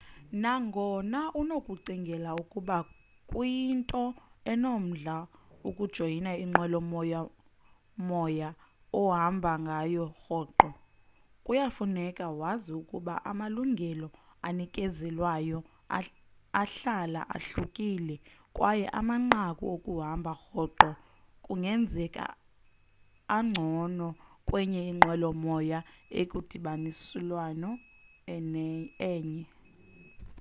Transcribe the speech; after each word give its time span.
nangona 0.41 1.19
unokucinga 1.39 2.31
ukuba 2.43 2.77
kuyinto 3.29 4.01
enomdla 4.51 5.15
ukujoyina 5.69 6.31
inqwelo 6.43 6.79
moya 6.91 7.19
moya 8.09 8.49
ohamba 8.99 9.51
ngayo 9.65 10.03
rhoqo 10.23 10.69
kuya 11.45 11.65
kufuneka 11.69 12.25
wazi 12.41 12.71
ukuba 12.81 13.13
amalungelo 13.29 14.07
anikezelwayo 14.47 15.57
ahlala 16.61 17.21
ahlukile 17.35 18.15
kwaye 18.55 18.85
amanqaku 18.99 19.63
okuhamba 19.75 20.31
rhoqo 20.41 20.89
kungenzeka 21.45 22.25
angcono 23.35 24.07
kwenye 24.47 24.81
inqwelo 24.91 25.29
moya 25.45 25.79
ekwindibaniselwano 26.19 27.69
enye 28.33 29.43